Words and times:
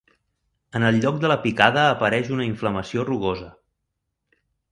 En 0.79 0.85
el 0.87 0.95
lloc 1.03 1.19
de 1.25 1.29
la 1.31 1.37
picada 1.43 1.83
apareix 1.91 2.33
una 2.37 2.47
inflamació 2.47 3.05
rugosa. 3.11 3.53